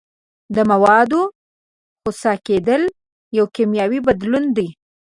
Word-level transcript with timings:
د 0.55 0.57
موادو 0.71 1.21
خسا 2.01 2.33
کیدل 2.47 2.81
یو 3.37 3.45
کیمیاوي 3.55 3.99
بدلون 4.07 4.43
دی. 4.57 4.67